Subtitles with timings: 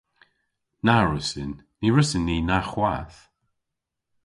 [0.85, 1.53] Na wrussyn.
[1.79, 3.19] Ny wrussyn ni na hwath.